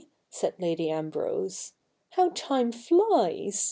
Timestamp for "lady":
0.59-0.89